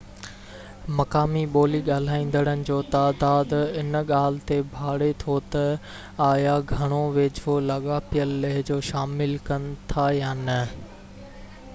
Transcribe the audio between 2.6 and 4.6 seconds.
جو تعداد ان ڳالهہ تي